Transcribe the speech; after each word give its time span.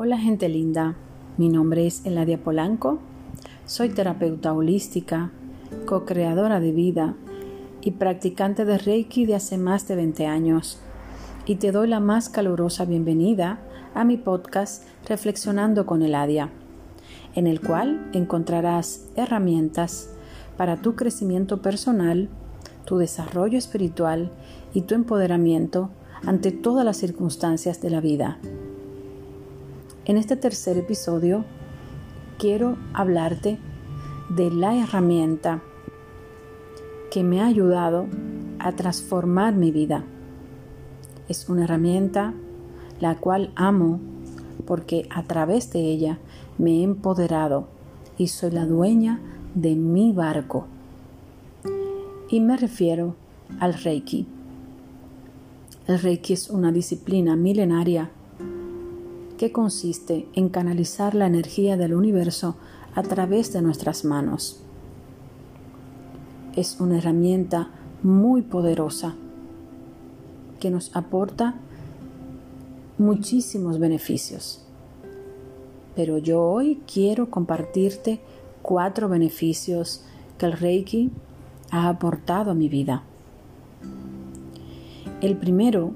Hola 0.00 0.16
gente 0.16 0.48
linda, 0.48 0.94
mi 1.38 1.48
nombre 1.48 1.84
es 1.84 2.06
Eladia 2.06 2.38
Polanco, 2.38 3.00
soy 3.66 3.88
terapeuta 3.88 4.52
holística, 4.52 5.32
co-creadora 5.86 6.60
de 6.60 6.70
vida 6.70 7.16
y 7.80 7.90
practicante 7.90 8.64
de 8.64 8.78
Reiki 8.78 9.26
de 9.26 9.34
hace 9.34 9.58
más 9.58 9.88
de 9.88 9.96
20 9.96 10.24
años. 10.26 10.78
Y 11.46 11.56
te 11.56 11.72
doy 11.72 11.88
la 11.88 11.98
más 11.98 12.28
calurosa 12.28 12.84
bienvenida 12.84 13.58
a 13.92 14.04
mi 14.04 14.18
podcast 14.18 14.84
Reflexionando 15.08 15.84
con 15.84 16.04
Eladia, 16.04 16.52
en 17.34 17.48
el 17.48 17.60
cual 17.60 18.08
encontrarás 18.12 19.08
herramientas 19.16 20.14
para 20.56 20.80
tu 20.80 20.94
crecimiento 20.94 21.60
personal, 21.60 22.28
tu 22.84 22.98
desarrollo 22.98 23.58
espiritual 23.58 24.30
y 24.72 24.82
tu 24.82 24.94
empoderamiento 24.94 25.90
ante 26.24 26.52
todas 26.52 26.84
las 26.84 26.98
circunstancias 26.98 27.82
de 27.82 27.90
la 27.90 28.00
vida. 28.00 28.38
En 30.08 30.16
este 30.16 30.36
tercer 30.36 30.78
episodio 30.78 31.44
quiero 32.38 32.78
hablarte 32.94 33.58
de 34.30 34.50
la 34.50 34.74
herramienta 34.74 35.62
que 37.10 37.22
me 37.22 37.42
ha 37.42 37.46
ayudado 37.46 38.06
a 38.58 38.72
transformar 38.72 39.54
mi 39.54 39.70
vida. 39.70 40.04
Es 41.28 41.50
una 41.50 41.64
herramienta 41.64 42.32
la 43.00 43.16
cual 43.16 43.52
amo 43.54 44.00
porque 44.66 45.06
a 45.10 45.24
través 45.24 45.70
de 45.74 45.80
ella 45.80 46.18
me 46.56 46.78
he 46.78 46.82
empoderado 46.84 47.68
y 48.16 48.28
soy 48.28 48.52
la 48.52 48.64
dueña 48.64 49.20
de 49.54 49.74
mi 49.74 50.12
barco. 50.12 50.64
Y 52.30 52.40
me 52.40 52.56
refiero 52.56 53.14
al 53.60 53.74
Reiki. 53.74 54.26
El 55.86 56.00
Reiki 56.00 56.32
es 56.32 56.48
una 56.48 56.72
disciplina 56.72 57.36
milenaria 57.36 58.10
que 59.38 59.52
consiste 59.52 60.28
en 60.34 60.50
canalizar 60.50 61.14
la 61.14 61.26
energía 61.26 61.78
del 61.78 61.94
universo 61.94 62.56
a 62.94 63.02
través 63.02 63.52
de 63.54 63.62
nuestras 63.62 64.04
manos. 64.04 64.60
Es 66.54 66.78
una 66.80 66.98
herramienta 66.98 67.70
muy 68.02 68.42
poderosa 68.42 69.14
que 70.60 70.70
nos 70.70 70.94
aporta 70.94 71.54
muchísimos 72.98 73.78
beneficios. 73.78 74.64
Pero 75.94 76.18
yo 76.18 76.42
hoy 76.42 76.82
quiero 76.92 77.30
compartirte 77.30 78.20
cuatro 78.62 79.08
beneficios 79.08 80.04
que 80.36 80.46
el 80.46 80.52
Reiki 80.52 81.10
ha 81.70 81.88
aportado 81.88 82.50
a 82.50 82.54
mi 82.54 82.68
vida. 82.68 83.02
El 85.20 85.36
primero 85.36 85.92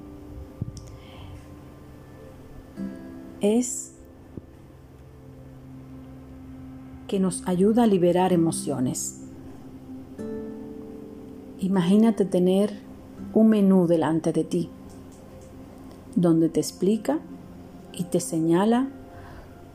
es 3.43 3.93
que 7.09 7.19
nos 7.19 7.47
ayuda 7.47 7.83
a 7.83 7.87
liberar 7.87 8.33
emociones. 8.33 9.21
Imagínate 11.59 12.25
tener 12.25 12.73
un 13.35 13.49
menú 13.49 13.87
delante 13.87 14.33
de 14.33 14.45
ti, 14.45 14.71
donde 16.15 16.49
te 16.49 16.61
explica 16.61 17.19
y 17.93 18.05
te 18.05 18.21
señala 18.21 18.89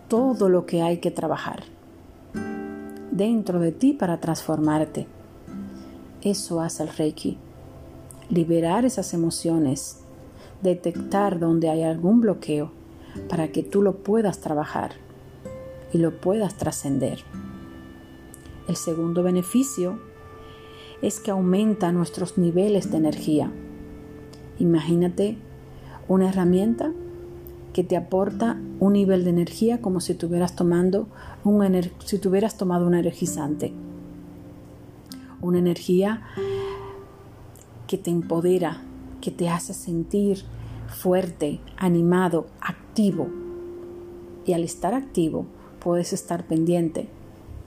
todo 0.08 0.50
lo 0.50 0.66
que 0.66 0.82
hay 0.82 0.98
que 0.98 1.12
trabajar 1.12 1.64
dentro 3.12 3.60
de 3.60 3.74
ti 3.74 3.94
para 3.94 4.20
transformarte. 4.20 5.08
Eso 6.22 6.62
hace 6.62 6.84
el 6.84 6.90
Reiki. 6.90 7.38
Liberar 8.30 8.86
esas 8.86 9.14
emociones, 9.14 10.00
detectar 10.62 11.40
donde 11.40 11.70
hay 11.70 11.84
algún 11.84 12.22
bloqueo 12.22 12.77
para 13.30 13.50
que 13.50 13.64
tú 13.64 13.82
lo 13.82 13.98
puedas 13.98 14.40
trabajar 14.40 14.92
y 15.94 15.98
lo 15.98 16.20
puedas 16.20 16.56
trascender. 16.56 17.20
El 18.68 18.76
segundo 18.76 19.24
beneficio 19.24 20.00
es 21.02 21.20
que 21.20 21.32
aumenta 21.32 21.92
nuestros 21.92 22.38
niveles 22.38 22.92
de 22.92 22.98
energía. 22.98 23.52
Imagínate 24.60 25.38
una 26.08 26.30
herramienta 26.30 26.92
que 27.74 27.84
te 27.84 27.96
aporta 27.96 28.60
un 28.80 28.94
nivel 28.94 29.24
de 29.24 29.30
energía 29.30 29.82
como 29.82 30.00
si 30.02 30.14
estuvieras 30.14 30.56
tomando 30.56 31.08
un 31.44 31.64
si 32.04 32.18
tuvieras 32.18 32.58
tomado 32.58 32.88
un 32.88 32.96
energizante. 32.96 33.72
Una 35.42 35.60
energía 35.60 36.24
que 37.86 37.98
te 37.98 38.10
empodera, 38.10 38.82
que 39.22 39.32
te 39.32 39.50
hace 39.50 39.74
sentir 39.74 40.44
fuerte, 40.88 41.60
animado, 41.78 42.48
activo. 42.60 42.87
Y 43.00 44.54
al 44.54 44.64
estar 44.64 44.96
activo, 44.96 45.46
puedes 45.80 46.14
estar 46.14 46.48
pendiente 46.48 47.08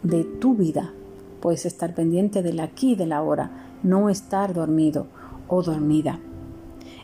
de 0.03 0.25
tu 0.25 0.57
vida, 0.57 0.93
puedes 1.41 1.67
estar 1.67 1.95
pendiente 1.95 2.43
del 2.43 2.59
aquí 2.59 2.93
y 2.93 2.95
del 2.97 3.13
ahora, 3.13 3.69
no 3.85 4.11
estar 4.11 4.53
dormido 4.55 5.07
o 5.47 5.63
dormida. 5.63 6.19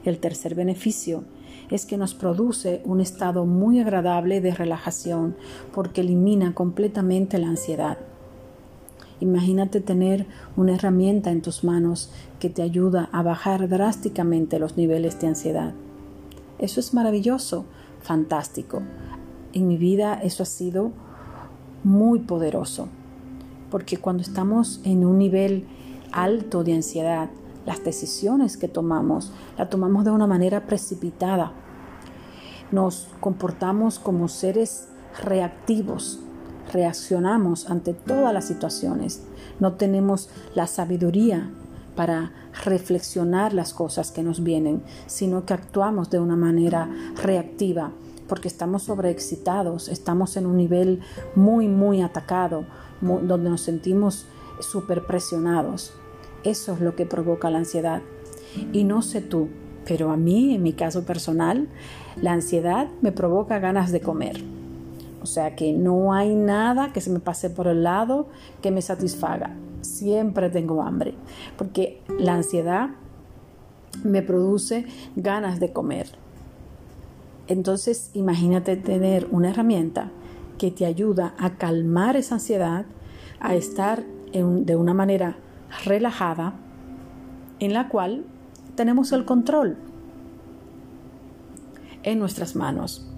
El 0.05 0.19
tercer 0.19 0.57
beneficio 0.57 1.23
es 1.71 1.87
que 1.87 1.97
nos 1.97 2.15
produce 2.15 2.83
un 2.85 3.01
estado 3.01 3.47
muy 3.47 3.79
agradable 3.79 4.41
de 4.41 4.53
relajación 4.53 5.37
porque 5.73 6.01
elimina 6.01 6.53
completamente 6.53 7.39
la 7.39 7.49
ansiedad. 7.49 7.99
Imagínate 9.21 9.81
tener 9.81 10.27
una 10.57 10.75
herramienta 10.75 11.31
en 11.31 11.43
tus 11.43 11.63
manos 11.63 12.11
que 12.41 12.51
te 12.51 12.63
ayuda 12.63 13.09
a 13.13 13.23
bajar 13.23 13.69
drásticamente 13.69 14.59
los 14.59 14.77
niveles 14.77 15.21
de 15.21 15.29
ansiedad. 15.29 15.75
Eso 16.59 16.81
es 16.81 16.93
maravilloso, 16.93 17.67
fantástico. 18.07 18.83
En 19.53 19.67
mi 19.67 19.77
vida 19.77 20.15
eso 20.23 20.45
ha 20.45 20.47
sido 20.47 20.93
muy 21.83 22.21
poderoso, 22.21 22.89
porque 23.71 23.97
cuando 23.97 24.23
estamos 24.23 24.81
en 24.85 25.05
un 25.05 25.19
nivel 25.19 25.67
alto 26.13 26.63
de 26.63 26.75
ansiedad, 26.75 27.31
las 27.67 27.83
decisiones 27.83 28.57
que 28.57 28.69
tomamos 28.69 29.33
las 29.59 29.69
tomamos 29.69 30.05
de 30.05 30.13
una 30.13 30.29
manera 30.29 30.67
precipitada. 30.67 31.53
Nos 32.71 33.09
comportamos 33.21 33.99
como 33.99 34.29
seres 34.29 34.89
reactivos, 35.23 36.21
reaccionamos 36.73 37.69
ante 37.69 37.93
todas 37.93 38.33
las 38.33 38.45
situaciones, 38.45 39.23
no 39.59 39.73
tenemos 39.73 40.31
la 40.55 40.69
sabiduría 40.69 41.51
para 41.97 42.33
reflexionar 42.65 43.53
las 43.53 43.75
cosas 43.75 44.13
que 44.13 44.23
nos 44.23 44.45
vienen, 44.45 44.83
sino 45.07 45.45
que 45.45 45.55
actuamos 45.55 46.11
de 46.11 46.21
una 46.21 46.37
manera 46.37 46.89
reactiva 47.23 47.93
porque 48.29 48.49
estamos 48.49 48.85
sobreexcitados, 48.85 49.89
estamos 49.89 50.37
en 50.37 50.47
un 50.47 50.57
nivel 50.57 51.01
muy, 51.35 51.69
muy 51.69 52.03
atacado, 52.03 52.65
donde 53.01 53.51
nos 53.51 53.61
sentimos 53.61 54.27
súper 54.61 55.07
presionados. 55.07 55.95
Eso 56.45 56.75
es 56.75 56.81
lo 56.81 56.97
que 56.97 57.07
provoca 57.07 57.51
la 57.51 57.59
ansiedad. 57.59 58.03
Y 58.73 58.85
no 58.85 59.03
sé 59.03 59.21
tú, 59.21 59.49
pero 59.87 60.11
a 60.11 60.17
mí, 60.17 60.55
en 60.55 60.63
mi 60.63 60.73
caso 60.73 61.05
personal, 61.05 61.69
la 62.21 62.33
ansiedad 62.33 62.89
me 63.01 63.13
provoca 63.13 63.59
ganas 63.59 63.93
de 63.93 64.01
comer. 64.01 64.56
O 65.27 65.29
sea 65.29 65.57
que 65.57 65.73
no 65.73 66.13
hay 66.15 66.37
nada 66.37 66.93
que 66.93 67.01
se 67.01 67.11
me 67.11 67.19
pase 67.19 67.51
por 67.51 67.67
el 67.67 67.83
lado 67.83 68.29
que 68.63 68.71
me 68.71 68.81
satisfaga 68.81 69.57
siempre 69.87 70.51
tengo 70.51 70.83
hambre, 70.83 71.15
porque 71.57 72.01
la 72.19 72.35
ansiedad 72.35 72.91
me 74.05 74.23
produce 74.23 74.87
ganas 75.17 75.59
de 75.61 75.73
comer. 75.73 76.11
Entonces, 77.49 78.11
imagínate 78.13 78.77
tener 78.77 79.29
una 79.31 79.51
herramienta 79.51 80.11
que 80.59 80.71
te 80.71 80.85
ayuda 80.85 81.35
a 81.39 81.57
calmar 81.57 82.17
esa 82.17 82.37
ansiedad, 82.37 82.87
a 83.41 83.55
estar 83.55 84.05
de 84.33 84.77
una 84.77 84.95
manera 84.95 85.37
relajada, 85.85 86.55
en 87.59 87.73
la 87.73 87.89
cual 87.89 88.25
tenemos 88.75 89.13
el 89.13 89.25
control 89.25 89.77
en 92.03 92.19
nuestras 92.19 92.55
manos. 92.55 93.09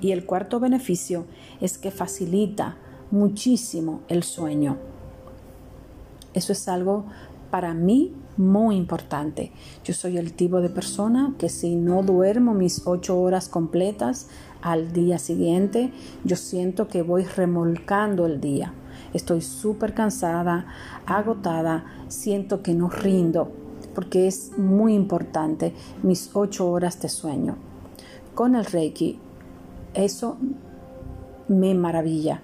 Y 0.00 0.12
el 0.12 0.26
cuarto 0.26 0.60
beneficio 0.60 1.26
es 1.60 1.78
que 1.78 1.90
facilita 1.90 2.76
muchísimo 3.10 4.00
el 4.08 4.22
sueño. 4.22 4.76
Eso 6.34 6.52
es 6.52 6.68
algo 6.68 7.04
para 7.50 7.74
mí 7.74 8.12
muy 8.36 8.76
importante. 8.76 9.52
Yo 9.84 9.94
soy 9.94 10.18
el 10.18 10.32
tipo 10.32 10.60
de 10.60 10.68
persona 10.68 11.34
que 11.38 11.48
si 11.48 11.76
no 11.76 12.02
duermo 12.02 12.54
mis 12.54 12.86
ocho 12.86 13.20
horas 13.20 13.48
completas 13.48 14.28
al 14.60 14.92
día 14.92 15.18
siguiente, 15.18 15.92
yo 16.24 16.36
siento 16.36 16.88
que 16.88 17.02
voy 17.02 17.24
remolcando 17.24 18.26
el 18.26 18.40
día. 18.40 18.74
Estoy 19.12 19.40
súper 19.42 19.94
cansada, 19.94 20.66
agotada, 21.06 21.84
siento 22.08 22.62
que 22.62 22.74
no 22.74 22.88
rindo, 22.88 23.52
porque 23.94 24.26
es 24.26 24.58
muy 24.58 24.94
importante 24.94 25.72
mis 26.02 26.30
ocho 26.34 26.68
horas 26.68 27.00
de 27.00 27.08
sueño. 27.08 27.56
Con 28.34 28.56
el 28.56 28.64
Reiki, 28.64 29.20
eso 29.94 30.36
me 31.48 31.74
maravilla. 31.74 32.42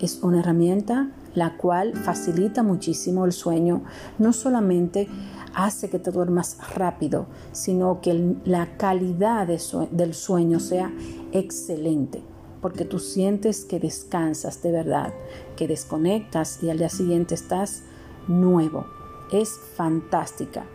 Es 0.00 0.20
una 0.22 0.40
herramienta 0.40 1.10
la 1.34 1.56
cual 1.56 1.94
facilita 1.94 2.62
muchísimo 2.62 3.24
el 3.24 3.32
sueño, 3.32 3.82
no 4.18 4.32
solamente 4.32 5.08
hace 5.54 5.88
que 5.88 5.98
te 5.98 6.10
duermas 6.10 6.58
rápido, 6.74 7.26
sino 7.52 8.00
que 8.00 8.36
la 8.44 8.76
calidad 8.76 9.46
del 9.46 10.14
sueño 10.14 10.60
sea 10.60 10.92
excelente. 11.32 12.22
porque 12.60 12.84
tú 12.84 12.98
sientes 12.98 13.64
que 13.64 13.80
descansas 13.80 14.62
de 14.62 14.70
verdad, 14.70 15.14
que 15.56 15.66
desconectas 15.66 16.62
y 16.62 16.68
al 16.68 16.76
día 16.76 16.90
siguiente 16.90 17.34
estás 17.34 17.84
nuevo. 18.28 18.84
Es 19.32 19.58
fantástica 19.76 20.66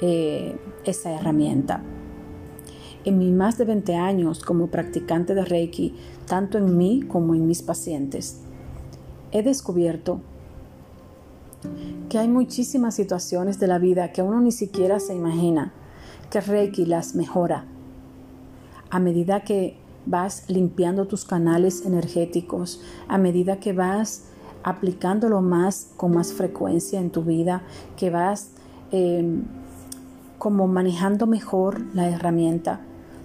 eh, 0.00 0.58
esa 0.84 1.12
herramienta. 1.12 1.80
En 3.08 3.18
mis 3.18 3.32
más 3.32 3.56
de 3.56 3.64
20 3.64 3.96
años 3.96 4.44
como 4.44 4.66
practicante 4.66 5.34
de 5.34 5.42
Reiki, 5.42 5.94
tanto 6.26 6.58
en 6.58 6.76
mí 6.76 7.02
como 7.08 7.34
en 7.34 7.46
mis 7.46 7.62
pacientes, 7.62 8.42
he 9.32 9.42
descubierto 9.42 10.20
que 12.10 12.18
hay 12.18 12.28
muchísimas 12.28 12.94
situaciones 12.94 13.58
de 13.58 13.66
la 13.66 13.78
vida 13.78 14.12
que 14.12 14.20
uno 14.20 14.42
ni 14.42 14.52
siquiera 14.52 15.00
se 15.00 15.14
imagina 15.14 15.72
que 16.28 16.42
Reiki 16.42 16.84
las 16.84 17.14
mejora. 17.14 17.64
A 18.90 19.00
medida 19.00 19.40
que 19.40 19.78
vas 20.04 20.44
limpiando 20.50 21.06
tus 21.06 21.24
canales 21.24 21.86
energéticos, 21.86 22.82
a 23.08 23.16
medida 23.16 23.58
que 23.58 23.72
vas 23.72 24.24
aplicándolo 24.64 25.40
más 25.40 25.92
con 25.96 26.12
más 26.12 26.34
frecuencia 26.34 27.00
en 27.00 27.08
tu 27.08 27.22
vida, 27.22 27.62
que 27.96 28.10
vas 28.10 28.50
em, 28.92 29.44
como 30.36 30.68
manejando 30.68 31.26
mejor 31.26 31.80
la 31.94 32.10
herramienta, 32.10 32.82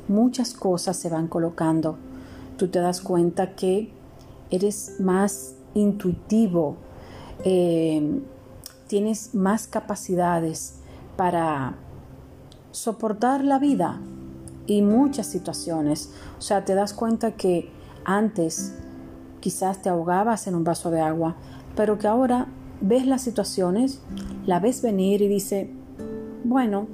muchas 0.08 0.54
cosas 0.54 0.98
se 0.98 1.10
van 1.10 1.28
colocando. 1.28 1.98
Tú 2.58 2.68
te 2.68 2.80
das 2.80 3.02
cuenta 3.02 3.56
que 3.56 3.92
eres 4.52 5.00
más 5.00 5.56
intuitivo, 5.74 6.78
em, 7.44 8.22
tienes 8.88 9.34
más 9.34 9.68
capacidades 9.68 10.76
para 11.18 11.76
soportar 12.72 13.44
la 13.44 13.60
vida 13.60 14.00
y 14.68 14.82
muchas 14.82 15.28
situaciones. 15.28 16.12
O 16.38 16.42
sea, 16.42 16.66
te 16.66 16.76
das 16.76 16.94
cuenta 16.94 17.32
que 17.32 17.70
antes 18.06 18.76
quizás 19.40 19.82
te 19.82 19.90
ahogabas 19.90 20.48
en 20.48 20.56
un 20.56 20.64
vaso 20.64 20.92
de 20.92 21.02
agua, 21.02 21.36
pero 21.76 21.98
que 21.98 22.08
ahora 22.08 22.48
ves 22.82 23.06
las 23.06 23.22
situaciones, 23.22 24.02
la 24.46 24.60
ves 24.60 24.82
venir 24.82 25.22
y 25.22 25.28
dice, 25.28 25.70
bueno, 26.44 26.88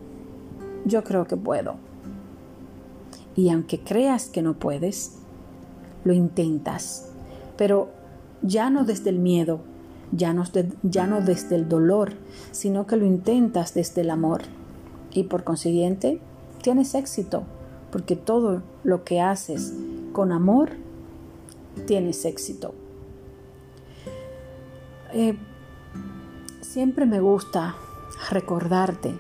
yo 0.86 1.04
creo 1.04 1.26
que 1.26 1.38
puedo. 1.38 1.89
Y 3.36 3.50
aunque 3.50 3.80
creas 3.80 4.30
que 4.30 4.42
no 4.42 4.56
puedes, 4.60 5.20
lo 6.04 6.14
intentas, 6.14 7.12
pero 7.58 7.90
ya 8.42 8.70
no 8.70 8.86
desde 8.86 9.10
el 9.10 9.20
miedo, 9.20 9.62
ya 10.12 10.34
no, 10.34 10.44
desde 11.22 11.56
el 11.56 11.70
dolor, 11.70 12.14
sino 12.52 12.88
que 12.88 12.98
lo 12.98 13.06
intentas 13.06 13.74
desde 13.74 14.02
el 14.02 14.10
amor. 14.10 14.42
Y 15.12 15.24
por 15.24 15.44
consiguiente, 15.44 16.20
tienes 16.62 16.96
éxito 16.96 17.44
porque 17.92 18.16
todo 18.16 18.62
lo 18.84 19.04
que 19.04 19.22
haces 19.22 19.74
con 20.14 20.32
amor, 20.32 20.72
tienes 21.86 22.26
éxito. 22.26 22.74
Eh, 25.14 25.38
siempre 26.62 27.06
me 27.06 27.20
gusta 27.20 27.76
recordarte 28.30 29.16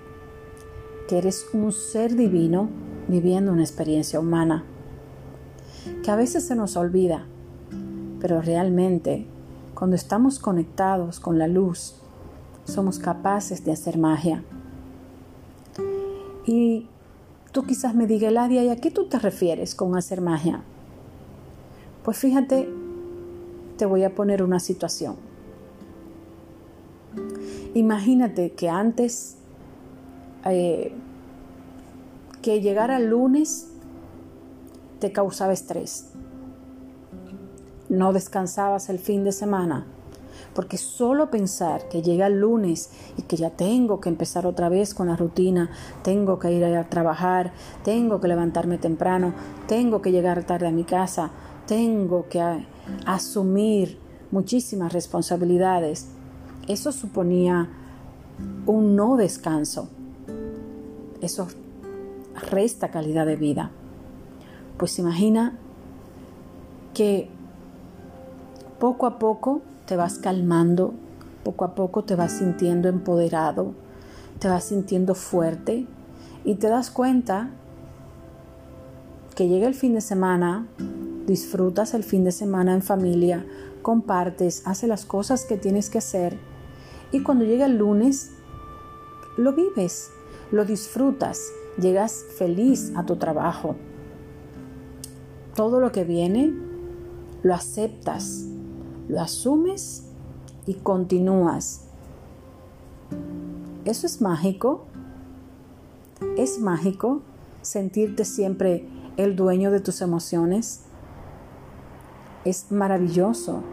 que 1.07 1.17
eres 1.17 1.47
un 1.53 1.71
ser 1.71 2.15
divino 2.15 2.69
viviendo 3.09 3.51
una 3.51 3.63
experiencia 3.63 4.19
humana, 4.19 4.63
que 6.03 6.11
a 6.11 6.15
veces 6.15 6.45
se 6.45 6.55
nos 6.55 6.77
olvida, 6.77 7.25
pero 8.21 8.41
realmente 8.41 9.25
cuando 9.73 9.97
estamos 9.97 10.39
conectados 10.39 11.19
con 11.19 11.37
la 11.37 11.47
luz, 11.47 11.95
somos 12.63 12.99
capaces 12.99 13.65
de 13.65 13.73
hacer 13.73 13.97
magia. 13.97 14.43
Y 16.45 16.87
Tú 17.51 17.63
quizás 17.63 17.95
me 17.95 18.05
digas, 18.05 18.31
Ladia, 18.31 18.63
¿y 18.63 18.69
a 18.69 18.75
qué 18.75 18.91
tú 18.91 19.05
te 19.05 19.17
refieres 19.17 19.73
con 19.73 19.97
hacer 19.97 20.21
magia? 20.21 20.61
Pues 22.03 22.17
fíjate, 22.17 22.69
te 23.77 23.85
voy 23.85 24.03
a 24.03 24.13
poner 24.13 24.43
una 24.43 24.59
situación. 24.59 25.15
Imagínate 27.73 28.51
que 28.51 28.69
antes 28.69 29.37
eh, 30.45 30.93
que 32.41 32.61
llegara 32.61 32.97
el 32.97 33.07
lunes 33.07 33.67
te 34.99 35.11
causaba 35.11 35.53
estrés. 35.53 36.07
No 37.89 38.13
descansabas 38.13 38.89
el 38.89 38.99
fin 38.99 39.23
de 39.23 39.31
semana 39.31 39.85
porque 40.53 40.77
solo 40.77 41.29
pensar 41.29 41.87
que 41.89 42.01
llega 42.01 42.27
el 42.27 42.39
lunes 42.39 42.89
y 43.17 43.23
que 43.23 43.37
ya 43.37 43.51
tengo 43.51 43.99
que 43.99 44.09
empezar 44.09 44.45
otra 44.45 44.69
vez 44.69 44.93
con 44.93 45.07
la 45.07 45.15
rutina, 45.15 45.69
tengo 46.03 46.39
que 46.39 46.51
ir 46.51 46.65
a 46.65 46.89
trabajar, 46.89 47.53
tengo 47.83 48.19
que 48.19 48.27
levantarme 48.27 48.77
temprano, 48.77 49.33
tengo 49.67 50.01
que 50.01 50.11
llegar 50.11 50.43
tarde 50.43 50.67
a 50.67 50.71
mi 50.71 50.83
casa, 50.83 51.31
tengo 51.67 52.27
que 52.29 52.41
asumir 53.05 53.99
muchísimas 54.31 54.93
responsabilidades, 54.93 56.07
eso 56.67 56.91
suponía 56.91 57.69
un 58.65 58.95
no 58.95 59.17
descanso. 59.17 59.89
Eso 61.21 61.47
resta 62.39 62.89
calidad 62.89 63.25
de 63.25 63.35
vida. 63.35 63.71
Pues 64.77 64.97
imagina 64.99 65.57
que 66.93 67.29
poco 68.79 69.05
a 69.05 69.19
poco 69.19 69.61
te 69.85 69.95
vas 69.95 70.19
calmando, 70.19 70.93
poco 71.43 71.65
a 71.65 71.75
poco 71.75 72.03
te 72.03 72.15
vas 72.15 72.31
sintiendo 72.31 72.87
empoderado, 72.89 73.73
te 74.39 74.47
vas 74.47 74.65
sintiendo 74.65 75.15
fuerte 75.15 75.85
y 76.43 76.55
te 76.55 76.69
das 76.69 76.89
cuenta 76.91 77.51
que 79.35 79.47
llega 79.47 79.67
el 79.67 79.75
fin 79.75 79.93
de 79.93 80.01
semana, 80.01 80.67
disfrutas 81.25 81.93
el 81.93 82.03
fin 82.03 82.23
de 82.23 82.31
semana 82.31 82.73
en 82.73 82.81
familia, 82.81 83.45
compartes, 83.81 84.65
haces 84.65 84.89
las 84.89 85.05
cosas 85.05 85.45
que 85.45 85.57
tienes 85.57 85.89
que 85.89 85.97
hacer 85.97 86.37
y 87.11 87.21
cuando 87.23 87.45
llega 87.45 87.65
el 87.65 87.77
lunes, 87.77 88.31
lo 89.37 89.53
vives, 89.53 90.11
lo 90.51 90.65
disfrutas, 90.65 91.51
llegas 91.79 92.23
feliz 92.37 92.91
a 92.95 93.05
tu 93.05 93.15
trabajo. 93.15 93.75
Todo 95.55 95.79
lo 95.79 95.91
que 95.91 96.03
viene, 96.03 96.53
lo 97.43 97.53
aceptas, 97.53 98.45
lo 99.07 99.19
asumes 99.21 100.05
y 100.65 100.75
continúas. 100.75 101.85
Eso 103.85 104.05
es 104.05 104.21
mágico. 104.21 104.85
Es 106.37 106.59
mágico 106.59 107.21
sentirte 107.61 108.25
siempre 108.25 108.87
el 109.17 109.35
dueño 109.35 109.71
de 109.71 109.79
tus 109.79 110.01
emociones. 110.01 110.81
Es 112.45 112.71
maravilloso 112.71 113.63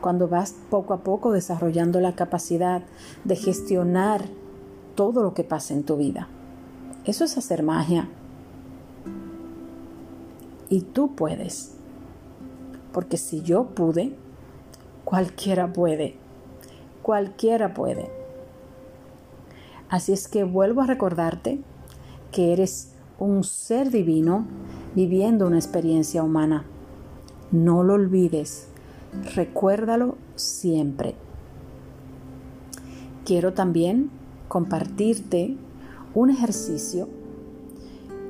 cuando 0.00 0.28
vas 0.28 0.54
poco 0.68 0.94
a 0.94 0.98
poco 0.98 1.32
desarrollando 1.32 2.00
la 2.00 2.14
capacidad 2.14 2.82
de 3.24 3.36
gestionar 3.36 4.22
todo 4.94 5.22
lo 5.22 5.32
que 5.32 5.44
pasa 5.44 5.74
en 5.74 5.84
tu 5.84 5.96
vida. 5.96 6.28
Eso 7.04 7.24
es 7.24 7.36
hacer 7.36 7.62
magia. 7.62 8.08
Y 10.68 10.82
tú 10.82 11.14
puedes. 11.14 11.74
Porque 12.92 13.16
si 13.16 13.42
yo 13.42 13.66
pude, 13.66 14.14
Cualquiera 15.04 15.72
puede. 15.72 16.14
Cualquiera 17.02 17.74
puede. 17.74 18.08
Así 19.88 20.12
es 20.12 20.28
que 20.28 20.44
vuelvo 20.44 20.80
a 20.80 20.86
recordarte 20.86 21.60
que 22.30 22.52
eres 22.52 22.92
un 23.18 23.44
ser 23.44 23.90
divino 23.90 24.46
viviendo 24.94 25.46
una 25.46 25.58
experiencia 25.58 26.22
humana. 26.22 26.64
No 27.50 27.82
lo 27.82 27.94
olvides. 27.94 28.68
Recuérdalo 29.34 30.16
siempre. 30.36 31.14
Quiero 33.26 33.52
también 33.52 34.10
compartirte 34.48 35.56
un 36.14 36.30
ejercicio 36.30 37.08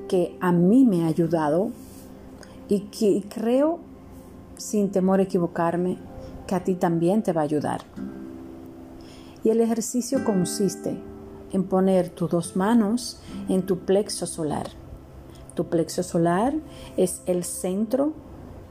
que 0.08 0.36
a 0.40 0.52
mí 0.52 0.84
me 0.84 1.04
ha 1.04 1.06
ayudado 1.06 1.70
y 2.68 2.80
que 2.80 3.24
creo, 3.28 3.80
sin 4.56 4.90
temor 4.90 5.20
a 5.20 5.24
equivocarme, 5.24 5.98
que 6.46 6.54
a 6.54 6.64
ti 6.64 6.74
también 6.74 7.22
te 7.22 7.32
va 7.32 7.40
a 7.40 7.44
ayudar. 7.44 7.82
Y 9.44 9.50
el 9.50 9.60
ejercicio 9.60 10.24
consiste 10.24 10.96
en 11.52 11.64
poner 11.64 12.08
tus 12.10 12.30
dos 12.30 12.56
manos 12.56 13.20
en 13.48 13.62
tu 13.62 13.80
plexo 13.80 14.26
solar. 14.26 14.68
Tu 15.54 15.66
plexo 15.66 16.02
solar 16.02 16.54
es 16.96 17.22
el 17.26 17.44
centro 17.44 18.12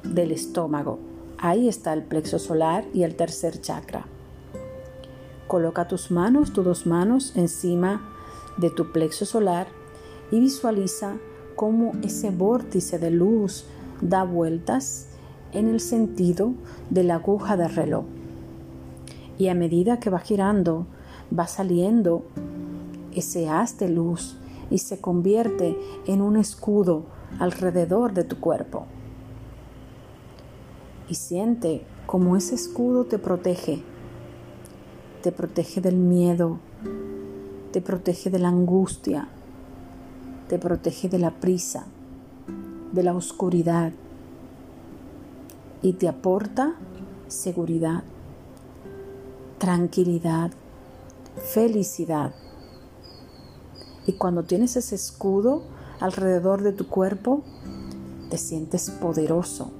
del 0.03 0.31
estómago. 0.31 0.99
Ahí 1.37 1.67
está 1.67 1.93
el 1.93 2.03
plexo 2.03 2.39
solar 2.39 2.85
y 2.93 3.03
el 3.03 3.15
tercer 3.15 3.61
chakra. 3.61 4.05
Coloca 5.47 5.87
tus 5.87 6.11
manos, 6.11 6.53
tus 6.53 6.63
dos 6.63 6.85
manos 6.85 7.33
encima 7.35 8.10
de 8.57 8.69
tu 8.69 8.91
plexo 8.91 9.25
solar 9.25 9.67
y 10.31 10.39
visualiza 10.39 11.17
cómo 11.55 11.93
ese 12.03 12.31
vórtice 12.31 12.99
de 12.99 13.11
luz 13.11 13.65
da 14.01 14.23
vueltas 14.23 15.07
en 15.51 15.67
el 15.67 15.79
sentido 15.79 16.53
de 16.89 17.03
la 17.03 17.15
aguja 17.15 17.57
del 17.57 17.73
reloj. 17.73 18.05
Y 19.37 19.47
a 19.47 19.55
medida 19.55 19.99
que 19.99 20.09
va 20.09 20.19
girando, 20.19 20.85
va 21.37 21.47
saliendo 21.47 22.23
ese 23.13 23.49
haz 23.49 23.77
de 23.77 23.89
luz 23.89 24.37
y 24.69 24.77
se 24.77 25.01
convierte 25.01 25.77
en 26.05 26.21
un 26.21 26.37
escudo 26.37 27.05
alrededor 27.39 28.13
de 28.13 28.23
tu 28.23 28.39
cuerpo. 28.39 28.85
y 31.11 31.15
siente 31.15 31.81
cómo 32.05 32.37
ese 32.37 32.55
escudo 32.55 33.03
te 33.03 33.19
protege. 33.19 33.83
Te 35.21 35.33
protege 35.33 35.81
del 35.81 35.97
miedo, 35.97 36.59
te 37.71 37.81
protege 37.81 38.29
de 38.29 38.39
la 38.39 38.49
angustia, 38.49 39.29
te 40.49 40.59
protege 40.59 41.07
de 41.07 41.19
la 41.19 41.31
prisa, 41.31 41.85
de 42.91 43.03
la 43.03 43.13
oscuridad 43.13 43.93
y 45.81 45.93
te 45.93 46.09
aporta 46.09 46.75
seguridad, 47.29 48.03
tranquilidad, 49.57 50.51
felicidad. 51.53 52.33
Y 54.05 54.13
cuando 54.13 54.43
tienes 54.43 54.75
ese 54.75 54.95
escudo 54.95 55.63
alrededor 56.01 56.63
de 56.63 56.73
tu 56.73 56.87
cuerpo, 56.87 57.41
te 58.29 58.37
sientes 58.37 58.89
poderoso 58.89 59.71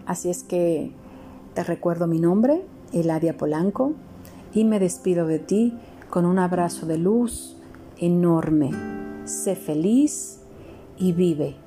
Así 0.05 0.31
es 0.31 0.43
que 0.43 0.93
te 1.55 1.65
recuerdo 1.65 2.07
mi 2.07 2.19
nombre, 2.19 2.65
Eladia 2.93 3.37
Polanco, 3.37 3.93
y 4.53 4.65
me 4.65 4.79
despido 4.79 5.27
de 5.27 5.39
ti 5.39 5.79
con 6.11 6.27
un 6.27 6.39
abrazo 6.39 6.87
de 6.87 6.99
luz 6.99 7.57
enorme. 7.99 8.71
Sé 9.25 9.55
feliz 9.55 10.41
y 10.99 11.13
vive. 11.13 11.62